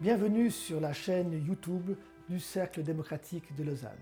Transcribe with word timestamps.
Bienvenue 0.00 0.50
sur 0.50 0.80
la 0.80 0.92
chaîne 0.92 1.32
YouTube 1.46 1.92
du 2.28 2.40
Cercle 2.40 2.82
démocratique 2.82 3.54
de 3.54 3.62
Lausanne. 3.62 3.92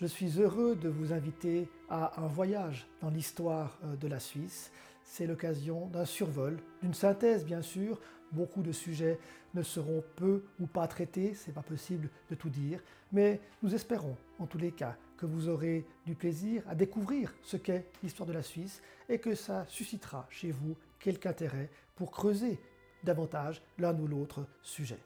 Je 0.00 0.06
suis 0.06 0.40
heureux 0.40 0.76
de 0.76 0.88
vous 0.88 1.12
inviter 1.12 1.68
à 1.90 2.22
un 2.22 2.28
voyage 2.28 2.86
dans 3.00 3.10
l'histoire 3.10 3.80
euh, 3.82 3.96
de 3.96 4.06
la 4.06 4.20
Suisse. 4.20 4.70
C'est 5.02 5.26
l'occasion 5.26 5.86
d'un 5.88 6.04
survol, 6.04 6.58
d'une 6.82 6.94
synthèse 6.94 7.44
bien 7.44 7.62
sûr. 7.62 8.00
Beaucoup 8.30 8.62
de 8.62 8.70
sujets 8.70 9.18
ne 9.54 9.62
seront 9.62 10.04
peu 10.14 10.44
ou 10.60 10.68
pas 10.68 10.86
traités, 10.86 11.34
c'est 11.34 11.52
pas 11.52 11.62
possible 11.62 12.10
de 12.30 12.36
tout 12.36 12.50
dire, 12.50 12.80
mais 13.10 13.40
nous 13.64 13.74
espérons 13.74 14.16
en 14.38 14.46
tous 14.46 14.58
les 14.58 14.70
cas 14.70 14.96
que 15.16 15.26
vous 15.26 15.48
aurez 15.48 15.84
du 16.06 16.14
plaisir 16.14 16.62
à 16.68 16.76
découvrir 16.76 17.34
ce 17.42 17.56
qu'est 17.56 17.86
l'histoire 18.04 18.28
de 18.28 18.34
la 18.34 18.44
Suisse 18.44 18.80
et 19.08 19.18
que 19.18 19.34
ça 19.34 19.66
suscitera 19.66 20.28
chez 20.30 20.52
vous 20.52 20.76
quelque 21.00 21.26
intérêt 21.26 21.70
pour 21.96 22.12
creuser 22.12 22.60
davantage 23.04 23.62
l'un 23.78 23.98
ou 23.98 24.06
l'autre 24.06 24.46
sujet. 24.62 24.98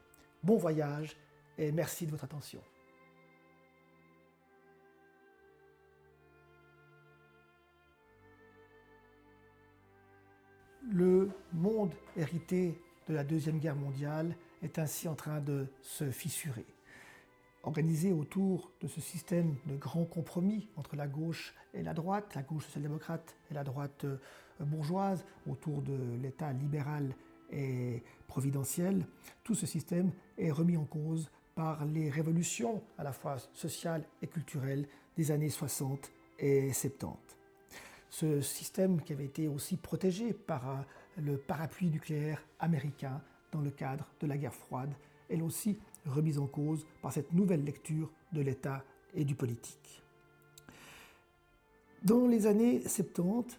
Bon 0.42 0.56
voyage 0.56 1.16
et 1.58 1.72
merci 1.72 2.06
de 2.06 2.10
votre 2.10 2.24
attention. 2.24 2.60
Le 10.90 11.30
monde 11.52 11.94
hérité 12.16 12.78
de 13.08 13.14
la 13.14 13.24
Deuxième 13.24 13.58
Guerre 13.58 13.76
mondiale 13.76 14.36
est 14.62 14.78
ainsi 14.78 15.08
en 15.08 15.14
train 15.14 15.40
de 15.40 15.66
se 15.80 16.10
fissurer. 16.10 16.66
Organisé 17.62 18.12
autour 18.12 18.72
de 18.80 18.88
ce 18.88 19.00
système 19.00 19.54
de 19.66 19.76
grand 19.76 20.04
compromis 20.04 20.68
entre 20.76 20.96
la 20.96 21.06
gauche 21.06 21.54
et 21.72 21.82
la 21.82 21.94
droite, 21.94 22.34
la 22.34 22.42
gauche 22.42 22.64
social-démocrate 22.66 23.36
et 23.50 23.54
la 23.54 23.64
droite 23.64 24.04
bourgeoise, 24.60 25.24
autour 25.48 25.80
de 25.82 25.96
l'État 26.20 26.52
libéral 26.52 27.14
et 27.52 28.02
providentiel, 28.26 29.06
tout 29.44 29.54
ce 29.54 29.66
système 29.66 30.10
est 30.38 30.50
remis 30.50 30.76
en 30.76 30.84
cause 30.84 31.30
par 31.54 31.84
les 31.84 32.10
révolutions 32.10 32.82
à 32.98 33.04
la 33.04 33.12
fois 33.12 33.36
sociales 33.52 34.04
et 34.22 34.26
culturelles 34.26 34.88
des 35.16 35.30
années 35.30 35.50
60 35.50 36.10
et 36.38 36.72
70. 36.72 37.16
Ce 38.08 38.40
système 38.40 39.02
qui 39.02 39.12
avait 39.12 39.24
été 39.24 39.48
aussi 39.48 39.76
protégé 39.76 40.32
par 40.32 40.84
le 41.16 41.36
parapluie 41.36 41.88
nucléaire 41.88 42.42
américain 42.58 43.20
dans 43.52 43.60
le 43.60 43.70
cadre 43.70 44.06
de 44.20 44.26
la 44.26 44.36
guerre 44.36 44.54
froide 44.54 44.92
est 45.28 45.40
aussi 45.40 45.78
remis 46.06 46.38
en 46.38 46.46
cause 46.46 46.86
par 47.00 47.12
cette 47.12 47.32
nouvelle 47.32 47.64
lecture 47.64 48.10
de 48.32 48.40
l'État 48.40 48.84
et 49.14 49.24
du 49.24 49.34
politique. 49.34 50.02
Dans 52.02 52.26
les 52.26 52.46
années 52.46 52.80
70, 52.86 53.58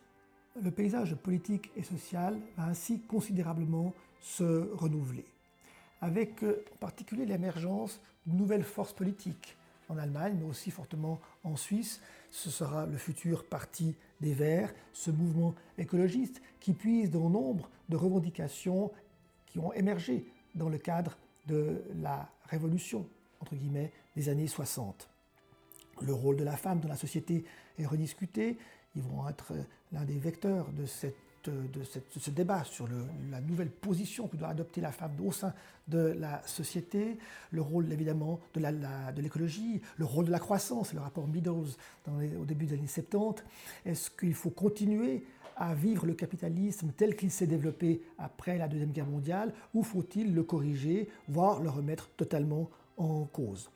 le 0.62 0.72
paysage 0.72 1.16
politique 1.16 1.72
et 1.76 1.84
social 1.84 2.40
va 2.58 2.66
ainsi 2.66 3.02
considérablement 3.02 3.94
se 4.22 4.70
renouveler, 4.74 5.26
avec 6.02 6.44
euh, 6.44 6.64
en 6.74 6.78
particulier 6.78 7.26
l'émergence 7.26 8.00
de 8.26 8.36
nouvelles 8.36 8.64
forces 8.64 8.94
politiques 8.94 9.58
en 9.90 9.98
Allemagne, 9.98 10.38
mais 10.40 10.50
aussi 10.50 10.72
fortement 10.72 11.20
en 11.44 11.56
Suisse. 11.56 12.02
Ce 12.32 12.50
sera 12.50 12.86
le 12.86 12.98
futur 12.98 13.46
parti 13.46 13.96
des 14.22 14.34
Verts, 14.34 14.74
ce 14.94 15.12
mouvement 15.12 15.54
écologiste 15.78 16.42
qui 16.60 16.74
puise 16.74 17.12
dans 17.12 17.30
nombre 17.30 17.70
de 17.90 17.98
revendications 17.98 18.92
qui 19.48 19.60
ont 19.60 19.74
émergé 19.74 20.26
dans 20.56 20.70
le 20.70 20.78
cadre 20.78 21.18
de 21.48 21.84
la 22.02 22.30
révolution, 22.46 23.06
entre 23.42 23.56
guillemets, 23.56 23.92
des 24.16 24.30
années 24.30 24.48
60. 24.48 25.10
Le 26.02 26.14
rôle 26.14 26.38
de 26.38 26.44
la 26.44 26.58
femme 26.58 26.80
dans 26.80 26.88
la 26.88 26.96
société 26.96 27.44
est 27.78 27.86
rediscuté. 27.86 28.58
Ils 28.96 29.02
vont 29.02 29.28
être 29.28 29.54
l'un 29.92 30.06
des 30.06 30.18
vecteurs 30.18 30.68
de, 30.72 30.86
cette, 30.86 31.16
de, 31.50 31.84
ce 31.84 32.30
débat 32.30 32.64
sur 32.64 32.88
la 33.32 33.42
nouvelle 33.42 33.70
position 33.70 34.28
que 34.28 34.38
doit 34.38 34.50
adopter 34.50 34.82
la 34.82 34.92
femme 34.92 35.14
au 35.24 35.32
sein 35.32 35.54
de 35.88 36.16
la 36.20 36.46
société. 36.46 37.18
Le 37.52 37.62
rôle 37.62 37.92
évidemment 37.92 38.40
de 38.54 39.22
l'écologie, 39.22 39.82
le 39.98 40.06
rôle 40.06 40.26
de 40.26 40.32
la 40.32 40.40
croissance, 40.40 40.94
le 40.94 41.00
rapport 41.00 41.28
Meadows 41.28 41.68
au 42.08 42.46
début 42.46 42.66
des 42.66 42.76
années 42.76 42.88
70. 42.88 43.44
Est-ce 43.86 44.10
qu'il 44.12 44.34
faut 44.34 44.52
continuer 44.52 45.26
à 45.56 45.74
vivre 45.76 46.06
le 46.06 46.14
capitalisme 46.14 46.92
tel 46.96 47.16
qu'il 47.16 47.32
s'est 47.32 47.48
développé 47.48 48.02
après 48.18 48.58
la 48.58 48.68
Deuxième 48.68 48.92
Guerre 48.92 49.08
mondiale 49.08 49.54
ou 49.74 49.84
faut-il 49.84 50.34
le 50.34 50.44
corriger, 50.44 51.10
voire 51.28 51.62
le 51.62 51.70
remettre 51.70 52.10
totalement 52.18 52.70
en 52.98 53.26
cause? 53.26 53.70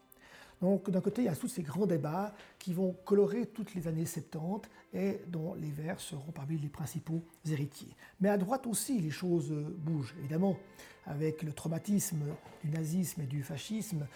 Donc 0.62 0.90
d'un 0.90 1.02
côté, 1.02 1.22
il 1.22 1.26
y 1.26 1.30
a 1.30 1.36
tous 1.36 1.48
ces 1.48 1.62
grands 1.62 1.86
débats 1.86 2.34
qui 2.58 2.74
vont 2.74 2.96
colorer 3.06 3.46
toutes 3.46 3.76
les 3.76 3.88
années 3.88 4.06
70 4.06 4.68
et 4.94 5.22
dont 5.28 5.54
les 5.54 5.72
Verts 5.72 6.00
seront 6.00 6.32
parmi 6.32 6.58
les 6.58 6.70
principaux 6.70 7.22
héritiers. 7.50 7.96
Mais 8.20 8.30
à 8.30 8.38
droite 8.38 8.66
aussi, 8.66 9.00
les 9.00 9.12
choses 9.12 9.52
bougent, 9.52 10.16
évidemment, 10.20 10.58
avec 11.06 11.44
le 11.44 11.54
traumatisme 11.54 12.24
du 12.64 12.70
nazisme 12.72 13.22
et 13.22 13.28
du 13.28 13.44
fascisme 13.44 14.08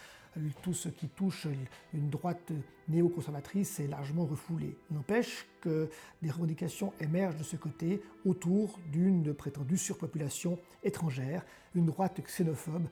tout 0.61 0.73
ce 0.73 0.89
qui 0.89 1.07
touche 1.07 1.47
une 1.93 2.09
droite 2.09 2.51
néoconservatrice 2.87 3.79
est 3.79 3.87
largement 3.87 4.25
refoulé. 4.25 4.77
N'empêche 4.89 5.47
que 5.61 5.89
des 6.21 6.31
revendications 6.31 6.93
émergent 6.99 7.37
de 7.37 7.43
ce 7.43 7.55
côté 7.55 8.01
autour 8.25 8.79
d'une 8.91 9.33
prétendue 9.33 9.77
surpopulation 9.77 10.57
étrangère. 10.83 11.43
Une 11.75 11.85
droite 11.85 12.21
xénophobe 12.25 12.87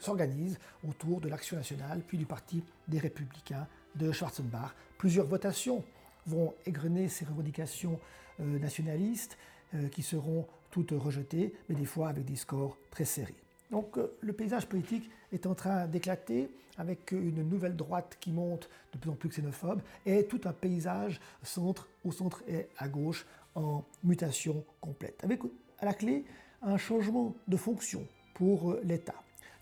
s'organise 0.00 0.58
autour 0.88 1.20
de 1.20 1.28
l'Action 1.28 1.56
nationale, 1.56 2.02
puis 2.06 2.18
du 2.18 2.26
Parti 2.26 2.62
des 2.88 2.98
Républicains 2.98 3.66
de 3.94 4.10
Schwarzenbach. 4.12 4.74
Plusieurs 4.98 5.26
votations 5.26 5.84
vont 6.26 6.54
égrener 6.66 7.08
ces 7.08 7.24
revendications 7.24 8.00
euh, 8.40 8.58
nationalistes 8.58 9.36
euh, 9.74 9.88
qui 9.88 10.02
seront 10.02 10.46
toutes 10.70 10.92
rejetées, 10.92 11.52
mais 11.68 11.74
des 11.74 11.84
fois 11.84 12.08
avec 12.08 12.24
des 12.24 12.36
scores 12.36 12.76
très 12.90 13.04
serrés. 13.04 13.34
Donc 13.70 13.98
euh, 13.98 14.16
le 14.20 14.32
paysage 14.32 14.66
politique 14.66 15.10
est 15.32 15.46
en 15.46 15.54
train 15.54 15.86
d'éclater 15.86 16.48
avec 16.76 17.12
une 17.12 17.48
nouvelle 17.48 17.76
droite 17.76 18.16
qui 18.20 18.32
monte 18.32 18.68
de 18.92 18.98
plus 18.98 19.10
en 19.10 19.14
plus 19.14 19.28
xénophobe 19.28 19.80
et 20.06 20.26
tout 20.26 20.40
un 20.44 20.52
paysage 20.52 21.20
centre, 21.42 21.88
au 22.04 22.12
centre 22.12 22.42
et 22.48 22.68
à 22.78 22.88
gauche 22.88 23.26
en 23.54 23.84
mutation 24.02 24.64
complète. 24.80 25.22
Avec 25.22 25.40
à 25.78 25.84
la 25.84 25.94
clé 25.94 26.24
un 26.62 26.76
changement 26.76 27.34
de 27.46 27.56
fonction 27.56 28.06
pour 28.34 28.72
euh, 28.72 28.80
l'État. 28.84 29.14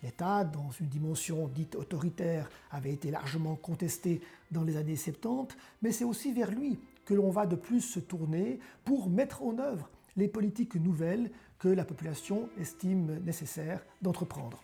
L'État, 0.02 0.44
dans 0.44 0.70
une 0.80 0.88
dimension 0.88 1.46
dite 1.46 1.76
autoritaire, 1.76 2.50
avait 2.72 2.92
été 2.92 3.10
largement 3.10 3.54
contesté 3.54 4.20
dans 4.50 4.64
les 4.64 4.76
années 4.76 4.96
70, 4.96 5.56
mais 5.80 5.92
c'est 5.92 6.04
aussi 6.04 6.32
vers 6.32 6.50
lui 6.50 6.80
que 7.04 7.14
l'on 7.14 7.30
va 7.30 7.46
de 7.46 7.56
plus 7.56 7.80
se 7.80 8.00
tourner 8.00 8.58
pour 8.84 9.08
mettre 9.08 9.42
en 9.42 9.58
œuvre 9.58 9.88
les 10.16 10.28
politiques 10.28 10.74
nouvelles 10.74 11.30
que 11.62 11.68
la 11.68 11.84
population 11.84 12.48
estime 12.60 13.20
nécessaire 13.24 13.84
d'entreprendre. 14.02 14.60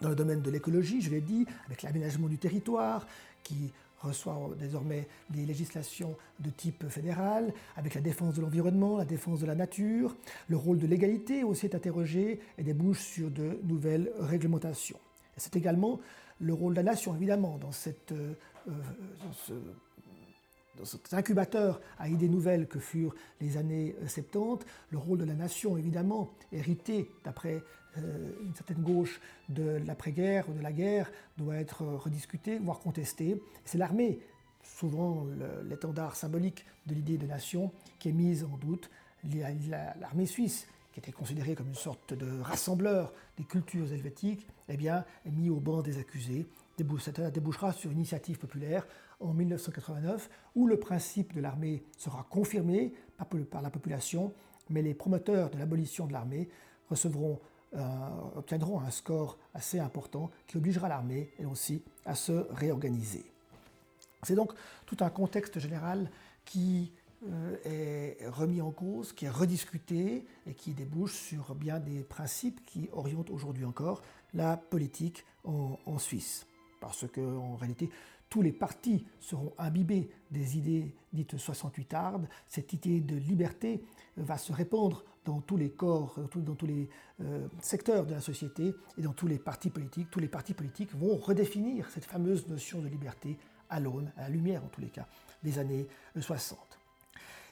Dans 0.00 0.08
le 0.08 0.14
domaine 0.14 0.40
de 0.40 0.50
l'écologie, 0.50 1.02
je 1.02 1.10
l'ai 1.10 1.20
dit, 1.20 1.44
avec 1.66 1.82
l'aménagement 1.82 2.26
du 2.26 2.38
territoire, 2.38 3.06
qui 3.42 3.70
reçoit 4.00 4.48
désormais 4.58 5.06
des 5.28 5.44
législations 5.44 6.16
de 6.40 6.48
type 6.48 6.88
fédéral, 6.88 7.52
avec 7.76 7.94
la 7.94 8.00
défense 8.00 8.34
de 8.34 8.40
l'environnement, 8.40 8.96
la 8.96 9.04
défense 9.04 9.40
de 9.40 9.46
la 9.46 9.54
nature, 9.54 10.16
le 10.48 10.56
rôle 10.56 10.78
de 10.78 10.86
l'égalité 10.86 11.44
aussi 11.44 11.66
est 11.66 11.74
interrogé 11.74 12.40
et 12.56 12.62
débouche 12.62 13.00
sur 13.00 13.30
de 13.30 13.58
nouvelles 13.64 14.10
réglementations. 14.18 14.98
C'est 15.36 15.56
également 15.56 16.00
le 16.40 16.54
rôle 16.54 16.72
de 16.72 16.78
la 16.78 16.92
nation, 16.92 17.14
évidemment, 17.14 17.58
dans, 17.58 17.72
cette, 17.72 18.12
euh, 18.12 18.32
euh, 18.68 18.72
dans 19.22 19.32
ce 19.34 19.52
dans 20.76 20.84
cet 20.84 21.12
incubateur 21.14 21.80
à 21.98 22.08
idées 22.08 22.28
nouvelles 22.28 22.66
que 22.66 22.78
furent 22.78 23.14
les 23.40 23.56
années 23.56 23.94
70, 24.00 24.36
euh, 24.36 24.56
le 24.90 24.98
rôle 24.98 25.18
de 25.18 25.24
la 25.24 25.34
nation, 25.34 25.76
évidemment, 25.76 26.30
hérité 26.52 27.10
d'après 27.24 27.62
euh, 27.98 28.32
une 28.44 28.54
certaine 28.54 28.82
gauche 28.82 29.20
de 29.48 29.80
l'après-guerre 29.86 30.48
ou 30.48 30.52
de 30.52 30.62
la 30.62 30.72
guerre, 30.72 31.10
doit 31.38 31.56
être 31.56 31.84
rediscuté, 31.84 32.58
voire 32.58 32.78
contesté. 32.78 33.42
C'est 33.64 33.78
l'armée, 33.78 34.20
souvent 34.62 35.26
l'étendard 35.64 36.16
symbolique 36.16 36.66
de 36.86 36.94
l'idée 36.94 37.18
de 37.18 37.26
nation, 37.26 37.72
qui 37.98 38.08
est 38.10 38.12
mise 38.12 38.44
en 38.44 38.56
doute. 38.58 38.90
L'armée 39.24 40.26
suisse, 40.26 40.66
qui 40.92 41.00
était 41.00 41.12
considérée 41.12 41.54
comme 41.54 41.68
une 41.68 41.74
sorte 41.74 42.14
de 42.14 42.40
rassembleur 42.40 43.12
des 43.38 43.44
cultures 43.44 43.92
helvétiques, 43.92 44.46
eh 44.68 44.76
bien, 44.76 45.04
est 45.24 45.30
mise 45.30 45.50
au 45.50 45.60
banc 45.60 45.82
des 45.82 45.98
accusés 45.98 46.46
débouchera 46.76 47.72
sur 47.72 47.90
une 47.90 47.98
initiative 47.98 48.38
populaire 48.38 48.86
en 49.20 49.32
1989 49.32 50.28
où 50.54 50.66
le 50.66 50.78
principe 50.78 51.34
de 51.34 51.40
l'armée 51.40 51.82
sera 51.96 52.26
confirmé, 52.28 52.92
par 53.50 53.62
la 53.62 53.70
population, 53.70 54.32
mais 54.68 54.82
les 54.82 54.94
promoteurs 54.94 55.50
de 55.50 55.58
l'abolition 55.58 56.06
de 56.06 56.12
l'armée 56.12 56.48
euh, 56.92 58.08
obtiendront 58.36 58.80
un 58.80 58.90
score 58.90 59.38
assez 59.54 59.78
important 59.78 60.30
qui 60.46 60.56
obligera 60.56 60.88
l'armée, 60.88 61.32
elle 61.38 61.46
aussi, 61.46 61.82
à 62.04 62.14
se 62.14 62.46
réorganiser. 62.50 63.24
C'est 64.22 64.34
donc 64.34 64.52
tout 64.84 64.96
un 65.00 65.10
contexte 65.10 65.58
général 65.58 66.10
qui 66.44 66.92
euh, 67.26 67.56
est 67.64 68.28
remis 68.28 68.60
en 68.60 68.70
cause, 68.70 69.12
qui 69.12 69.24
est 69.24 69.30
rediscuté 69.30 70.26
et 70.46 70.54
qui 70.54 70.72
débouche 70.72 71.14
sur 71.14 71.54
bien 71.54 71.78
des 71.80 72.02
principes 72.02 72.64
qui 72.66 72.88
orientent 72.92 73.30
aujourd'hui 73.30 73.64
encore 73.64 74.02
la 74.34 74.56
politique 74.56 75.24
en 75.44 75.98
Suisse 75.98 76.46
parce 76.80 77.06
qu'en 77.08 77.56
réalité, 77.56 77.90
tous 78.28 78.42
les 78.42 78.52
partis 78.52 79.04
seront 79.20 79.52
imbibés 79.58 80.10
des 80.30 80.58
idées 80.58 80.94
dites 81.12 81.36
68 81.36 81.94
ardes. 81.94 82.28
Cette 82.46 82.72
idée 82.72 83.00
de 83.00 83.16
liberté 83.16 83.82
va 84.16 84.38
se 84.38 84.52
répandre 84.52 85.04
dans 85.24 85.40
tous 85.40 85.56
les 85.56 85.70
corps, 85.70 86.18
dans 86.36 86.54
tous, 86.54 86.66
les 86.66 86.88
euh, 87.20 87.48
secteurs 87.60 88.06
de 88.06 88.14
la 88.14 88.20
société 88.20 88.74
et 88.96 89.02
dans 89.02 89.12
tous 89.12 89.26
les 89.26 89.38
partis 89.38 89.70
politiques. 89.70 90.10
Tous 90.10 90.20
les 90.20 90.28
partis 90.28 90.54
politiques 90.54 90.94
vont 90.94 91.16
redéfinir 91.16 91.90
cette 91.90 92.04
fameuse 92.04 92.46
notion 92.48 92.80
de 92.80 92.88
liberté 92.88 93.36
à 93.68 93.80
l'aune, 93.80 94.12
à 94.16 94.22
la 94.22 94.28
lumière 94.28 94.64
en 94.64 94.68
tous 94.68 94.80
les 94.80 94.90
cas, 94.90 95.06
des 95.42 95.58
années 95.58 95.86
60. 96.18 96.58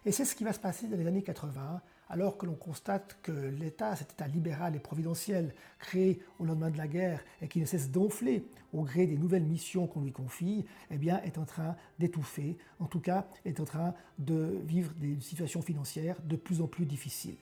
Et 0.07 0.13
c'est 0.13 0.25
ce 0.25 0.37
qui 0.37 0.45
va 0.45 0.53
se 0.53 0.61
passer 0.61 0.87
dans 0.87 0.97
les 0.97 1.07
années 1.07 1.23
80, 1.23 1.81
alors 2.15 2.39
que 2.39 2.47
l'on 2.47 2.55
constate 2.55 3.19
que 3.25 3.33
l'État, 3.33 3.97
cet 3.97 4.13
État 4.13 4.29
libéral 4.29 4.77
et 4.77 4.79
providentiel 4.79 5.53
créé 5.81 6.21
au 6.39 6.45
lendemain 6.45 6.71
de 6.71 6.79
la 6.79 6.87
guerre 6.87 7.25
et 7.43 7.49
qui 7.49 7.59
ne 7.59 7.65
cesse 7.65 7.91
d'enfler 7.91 8.45
au 8.73 8.83
gré 8.83 9.09
des 9.09 9.17
nouvelles 9.17 9.43
missions 9.43 9.89
qu'on 9.89 10.03
lui 10.03 10.13
confie, 10.13 10.65
eh 10.93 11.09
est 11.09 11.39
en 11.39 11.45
train 11.45 11.75
d'étouffer, 11.99 12.57
en 12.79 12.87
tout 12.87 13.01
cas 13.01 13.27
est 13.45 13.59
en 13.59 13.65
train 13.65 13.95
de 14.21 14.61
vivre 14.65 14.93
des 15.01 15.19
situations 15.21 15.61
financières 15.61 16.17
de 16.23 16.37
plus 16.37 16.61
en 16.61 16.69
plus 16.69 16.87
difficiles. 16.87 17.35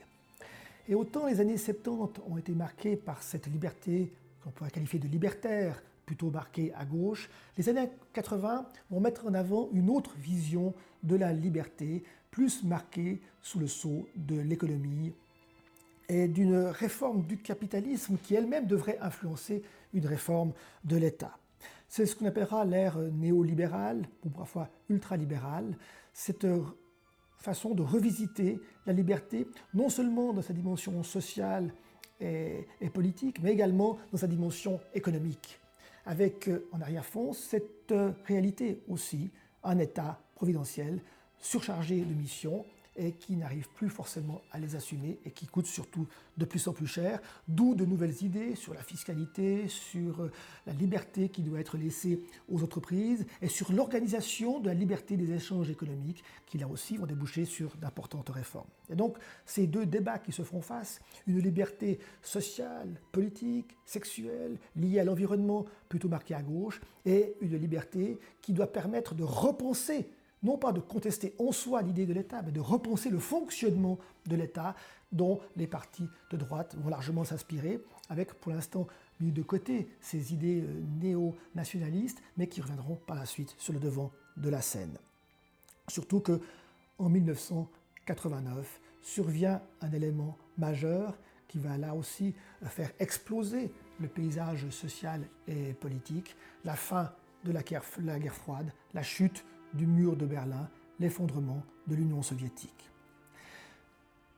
Et 0.89 0.95
autant 0.95 1.27
les 1.27 1.39
années 1.39 1.59
70 1.59 2.23
ont 2.27 2.39
été 2.39 2.53
marquées 2.53 2.97
par 2.97 3.23
cette 3.23 3.49
liberté 3.49 4.11
qu'on 4.43 4.53
pourrait 4.53 4.71
qualifier 4.71 4.99
de 4.99 5.07
libertaire, 5.07 5.83
plutôt 6.07 6.31
marquée 6.31 6.73
à 6.75 6.87
gauche, 6.87 7.29
les 7.59 7.69
années 7.69 7.91
80 8.15 8.67
vont 8.91 9.01
mettre 9.01 9.27
en 9.27 9.35
avant 9.35 9.69
une 9.75 9.91
autre 9.91 10.15
vision 10.17 10.73
de 11.03 11.15
la 11.15 11.35
liberté, 11.35 12.05
plus 12.32 12.64
marquée 12.64 13.20
sous 13.40 13.61
le 13.61 13.69
sceau 13.69 14.08
de 14.17 14.40
l'économie 14.40 15.12
et 16.08 16.26
d'une 16.26 16.56
réforme 16.56 17.23
du 17.23 17.38
capitalisme 17.38 18.17
qui 18.20 18.34
elle-même 18.34 18.67
devrait 18.67 18.99
influencer 19.00 19.62
une 19.94 20.06
réforme 20.06 20.52
de 20.82 20.96
l'État. 20.96 21.38
C'est 21.88 22.06
ce 22.06 22.17
qu'on 22.17 22.26
appellera 22.26 22.64
l'ère 22.64 22.99
néolibérale, 22.99 24.08
ou 24.25 24.31
parfois 24.31 24.69
ultralibérale, 24.88 25.76
cette 26.12 26.46
façon 27.37 27.75
de 27.75 27.82
revisiter 27.82 28.58
la 28.87 28.93
liberté, 28.93 29.46
non 29.75 29.88
seulement 29.88 30.32
dans 30.32 30.43
sa 30.43 30.55
dimension 30.55 31.02
sociale 31.02 31.73
et, 32.20 32.67
politique, 32.93 33.40
mais 33.43 33.52
également 33.52 33.99
dans 34.11 34.19
sa 34.19 34.26
dimension 34.26 34.81
économique 34.94 35.61
avec 36.06 36.50
en 36.73 36.81
arrière-fond 36.81 37.32
cette 37.32 37.94
réalité 38.26 38.82
aussi, 38.88 39.31
un 39.62 39.79
État 39.79 40.20
providentiel 40.34 41.00
surchargé 41.43 42.00
de 42.00 42.15
missions 42.15 42.65
et 42.97 43.12
qui 43.12 43.37
n'arrive 43.37 43.69
plus 43.71 43.89
forcément 43.89 44.43
à 44.53 44.59
les 44.59 44.77
assumer 44.77 45.19
et 45.25 45.31
qui 45.31 45.47
coûte 45.47 45.67
surtout 45.67 46.06
de 46.37 46.44
plus 46.44 46.69
en 46.69 46.73
plus 46.73 46.87
cher, 46.87 47.21
d'où 47.49 47.75
de 47.75 47.85
nouvelles 47.85 48.23
idées 48.23 48.55
sur 48.55 48.75
la 48.75 48.83
fiscalité, 48.83 49.67
sur 49.69 50.23
euh, 50.23 50.33
la 50.67 50.73
liberté 50.75 51.29
qui 51.29 51.43
doit 51.43 51.61
être 51.61 51.77
laissée 51.77 52.23
aux 52.50 52.62
entreprises 52.62 53.27
et 53.41 53.49
sur 53.49 53.73
l'organisation 53.73 54.61
de 54.61 54.69
la 54.69 54.75
liberté 54.75 55.17
des 55.17 55.33
échanges 55.33 55.71
économiques 55.71 56.23
qui 56.47 56.59
là 56.59 56.69
aussi 56.69 56.97
vont 56.97 57.06
déboucher 57.06 57.44
sur 57.44 57.77
d'importantes 57.77 58.29
réformes. 58.29 58.69
Et 58.91 58.94
donc 58.94 59.17
ces 59.47 59.67
deux 59.67 59.87
débats 59.87 60.19
qui 60.19 60.33
se 60.33 60.43
font 60.43 60.61
face, 60.61 61.00
une 61.27 61.39
liberté 61.39 61.99
sociale, 62.21 63.00
politique, 63.11 63.77
sexuelle, 63.87 64.59
liée 64.77 65.00
à 65.00 65.05
l'environnement 65.05 65.65
plutôt 65.89 66.09
marquée 66.09 66.35
à 66.35 66.43
gauche, 66.43 66.81
et 67.06 67.35
une 67.41 67.56
liberté 67.56 68.19
qui 68.43 68.53
doit 68.53 68.67
permettre 68.67 69.15
de 69.15 69.25
repenser 69.25 70.09
non 70.43 70.59
pas 70.59 70.73
de 70.73 70.81
contester 70.81 71.35
en 71.39 71.53
soi 71.53 71.83
l'idée 71.83 72.06
de 72.06 72.12
l'État, 72.12 72.43
mais 72.43 72.53
de 72.53 72.61
repenser 72.61 73.11
le 73.11 73.19
fonctionnement 73.19 73.99
de 74.27 74.37
l'État 74.37 74.75
dont 75.12 75.41
les 75.56 75.67
partis 75.67 76.09
de 76.31 76.37
droite 76.37 76.75
vont 76.79 76.89
largement 76.89 77.25
s'inspirer, 77.25 77.81
avec 78.09 78.35
pour 78.35 78.53
l'instant 78.53 78.87
mis 79.21 79.31
de 79.31 79.43
côté 79.43 79.89
ces 80.00 80.33
idées 80.33 80.62
euh, 80.62 80.83
néo-nationalistes, 81.00 82.23
mais 82.37 82.49
qui 82.49 82.61
reviendront 82.61 82.97
par 83.06 83.17
la 83.17 83.27
suite 83.27 83.55
sur 83.59 83.73
le 83.73 83.79
devant 83.79 84.11
de 84.37 84.49
la 84.49 84.62
scène. 84.62 84.97
Surtout 85.89 86.21
que 86.21 86.41
en 86.99 87.09
1989 87.09 88.81
survient 89.03 89.61
un 89.81 89.93
élément 89.93 90.37
majeur 90.59 91.17
qui 91.49 91.59
va 91.59 91.77
là 91.77 91.94
aussi 91.94 92.35
faire 92.62 92.91
exploser 92.99 93.71
le 94.00 94.09
paysage 94.09 94.69
social 94.71 95.23
et 95.47 95.75
politique, 95.75 96.35
la 96.65 96.77
fin 96.77 97.12
de 97.44 97.53
la 97.53 97.62
guerre, 97.62 97.85
la 98.03 98.19
guerre 98.19 98.35
froide, 98.35 98.73
la 98.94 99.03
chute 99.03 99.44
du 99.75 99.87
mur 99.87 100.17
de 100.17 100.27
Berlin, 100.27 100.69
l'effondrement 100.99 101.63
de 101.87 101.95
l'Union 101.95 102.23
soviétique. 102.23 102.91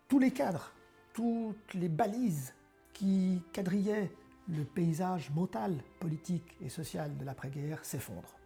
Tous 0.09 0.19
les 0.19 0.31
cadres, 0.31 0.73
toutes 1.13 1.75
les 1.75 1.89
balises 1.89 2.55
qui 2.93 3.43
quadrillaient 3.53 4.11
le 4.49 4.65
paysage 4.65 5.31
mental, 5.31 5.77
politique 6.01 6.57
et 6.61 6.69
social 6.69 7.17
de 7.17 7.25
l'après-guerre 7.25 7.85
s'effondrent. 7.85 8.39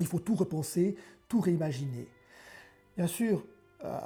Il 0.00 0.06
faut 0.06 0.18
tout 0.18 0.34
repenser, 0.34 0.96
tout 1.28 1.40
réimaginer. 1.40 2.08
Bien 2.96 3.06
sûr, 3.06 3.44
euh, 3.84 4.00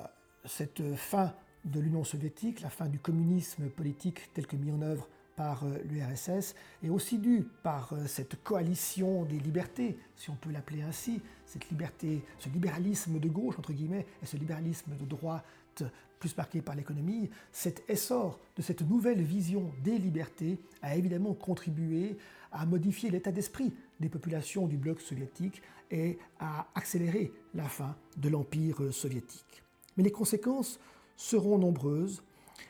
cette 0.45 0.97
fin 0.97 1.33
de 1.65 1.81
l'Union 1.81 2.05
soviétique, 2.05 2.61
la 2.61 2.71
fin 2.71 2.87
du 2.87 2.99
communisme 2.99 3.69
politique 3.69 4.33
tel 4.35 4.47
que 4.47 4.57
mis 4.57 4.73
en 4.73 4.83
œuvre 4.83 5.09
par 5.41 5.65
euh, 5.65 5.79
l'URSS 5.89 6.55
est 6.85 6.91
aussi 6.91 7.17
dû 7.17 7.47
par 7.63 7.95
euh, 7.95 8.07
cette 8.07 8.43
coalition 8.43 9.25
des 9.25 9.39
libertés, 9.39 9.97
si 10.15 10.29
on 10.29 10.35
peut 10.35 10.51
l'appeler 10.51 10.83
ainsi, 10.83 11.23
cette 11.47 11.71
liberté, 11.71 12.23
ce 12.39 12.51
libéralisme 12.51 13.19
de 13.19 13.27
gauche, 13.27 13.59
entre 13.59 13.73
guillemets, 13.73 14.05
et 14.23 14.27
ce 14.27 14.37
libéralisme 14.37 14.95
de 15.01 15.05
droite 15.07 15.83
plus 16.19 16.37
marqué 16.37 16.61
par 16.61 16.75
l'économie, 16.75 17.31
cet 17.53 17.89
essor 17.89 18.39
de 18.55 18.61
cette 18.61 18.83
nouvelle 18.83 19.23
vision 19.23 19.73
des 19.83 19.97
libertés 19.97 20.59
a 20.83 20.95
évidemment 20.95 21.33
contribué 21.33 22.19
à 22.53 22.67
modifier 22.67 23.09
l'état 23.09 23.33
d'esprit 23.33 23.73
des 23.99 24.11
populations 24.11 24.67
du 24.67 24.77
bloc 24.77 25.01
soviétique 25.01 25.63
et 25.91 26.19
à 26.39 26.67
accélérer 26.75 27.33
la 27.55 27.65
fin 27.65 27.97
de 28.19 28.29
l'Empire 28.29 28.93
soviétique. 28.93 29.63
Mais 29.97 30.03
les 30.03 30.13
conséquences 30.13 30.79
seront 31.17 31.57
nombreuses 31.57 32.23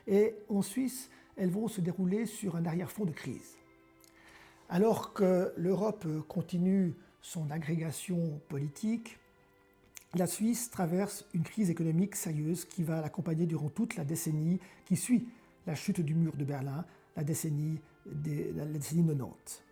et 0.06 0.36
en 0.48 0.62
Suisse, 0.62 1.10
elles 1.40 1.50
vont 1.50 1.68
se 1.68 1.80
dérouler 1.80 2.26
sur 2.26 2.54
un 2.54 2.66
arrière-fond 2.66 3.06
de 3.06 3.12
crise. 3.12 3.56
Alors 4.68 5.14
que 5.14 5.52
l'Europe 5.56 6.06
continue 6.28 6.94
son 7.22 7.50
agrégation 7.50 8.40
politique, 8.48 9.18
la 10.14 10.26
Suisse 10.26 10.70
traverse 10.70 11.24
une 11.32 11.42
crise 11.42 11.70
économique 11.70 12.14
sérieuse 12.14 12.66
qui 12.66 12.82
va 12.82 13.00
l'accompagner 13.00 13.46
durant 13.46 13.70
toute 13.70 13.96
la 13.96 14.04
décennie 14.04 14.60
qui 14.84 14.96
suit 14.96 15.28
la 15.66 15.74
chute 15.74 16.00
du 16.00 16.14
mur 16.14 16.36
de 16.36 16.44
Berlin, 16.44 16.84
la 17.16 17.24
décennie, 17.24 17.80
des, 18.06 18.52
la 18.52 18.66
décennie 18.66 19.06
90. 19.06 19.62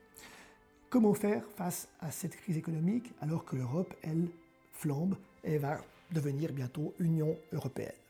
Comment 0.88 1.12
faire 1.12 1.44
face 1.56 1.88
à 2.00 2.11
cette 2.11 2.37
crise 2.37 2.56
économique 2.56 3.12
alors 3.20 3.44
que 3.44 3.56
l'Europe, 3.56 3.93
elle, 4.03 4.29
flambe 4.73 5.17
et 5.44 5.59
va 5.59 5.82
devenir 6.12 6.53
bientôt 6.53 6.94
Union 6.99 7.37
européenne? 7.53 8.07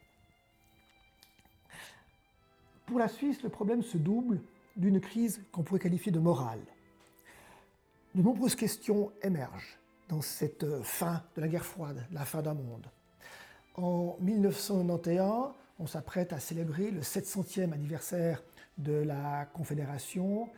Pour 2.89 2.99
la 2.99 3.09
Suisse, 3.09 3.43
le 3.43 3.51
problème 3.51 3.83
se 3.83 3.99
double 3.99 4.41
d'une 4.77 5.01
crise 5.01 5.43
qu'on 5.53 5.63
pourrait 5.63 5.81
qualifier 5.81 6.11
de 6.11 6.19
morale. 6.19 6.61
De 8.15 8.23
nombreuses 8.23 8.55
questions 8.55 9.13
émergent 9.23 9.79
dans 10.09 10.23
cette 10.23 10.83
fin 10.83 11.23
de 11.37 11.43
la 11.43 11.49
guerre 11.49 11.67
froide, 11.67 12.07
la 12.11 12.25
fin 12.25 12.41
d'un 12.41 12.55
monde. 12.55 12.87
En 13.75 14.17
1991, 14.21 15.53
on 15.79 15.87
s'apprête 15.87 16.33
à 16.33 16.41
célébrer 16.41 16.91
le 16.91 17.03
700e 17.03 17.73
anniversaire 17.73 18.43
de 18.79 18.95
la 18.95 19.47
Confédération 19.53 20.49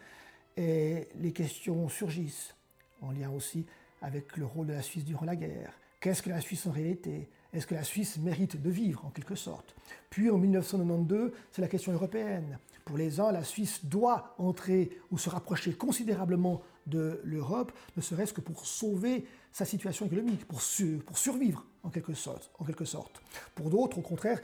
et 0.57 1.09
les 1.17 1.33
questions 1.33 1.89
surgissent, 1.89 2.55
en 3.03 3.11
lien 3.11 3.31
aussi 3.31 3.67
avec 4.03 4.37
le 4.37 4.47
rôle 4.47 4.69
de 4.69 4.73
la 4.73 4.83
Suisse 4.83 5.05
durant 5.05 5.27
la 5.27 5.37
guerre. 5.37 5.73
Qu'est-ce 6.01 6.23
que 6.23 6.31
la 6.31 6.41
Suisse 6.41 6.67
en 6.67 6.71
réalité? 6.71 7.29
Est-ce 7.53 7.67
que 7.67 7.75
la 7.75 7.85
Suisse 7.85 8.19
mérite 8.19 8.61
de 8.61 8.71
vivre, 8.71 9.05
en 9.05 9.11
quelque 9.11 9.35
sorte? 9.35 9.75
Puis 10.09 10.31
en 10.31 10.39
1992, 10.39 11.33
c'est 11.51 11.63
la 11.63 11.69
question 11.69 11.93
européenne. 11.93 12.59
Pour 12.85 12.97
les 12.97 13.21
uns, 13.21 13.33
la 13.33 13.45
Suisse 13.45 13.85
doit 13.85 14.35
entrer 14.39 14.99
ou 15.11 15.19
se 15.19 15.31
rapprocher 15.31 15.73
considérablement 15.73 16.63
de 16.87 17.21
l'Europe, 17.25 17.73
ne 17.97 18.03
serait-ce 18.03 18.33
que 18.33 18.41
pour 18.41 18.67
sauver 18.67 19.27
sa 19.53 19.65
situation 19.65 20.07
économique, 20.07 20.47
pour, 20.47 20.61
survivre 20.63 21.65
en 21.83 21.91
quelque, 21.91 22.15
sorte, 22.15 22.51
en 22.59 22.65
quelque 22.65 22.85
sorte. 22.85 23.21
Pour 23.55 23.71
d'autres, 23.71 23.99
au 23.99 24.03
contraire, 24.03 24.41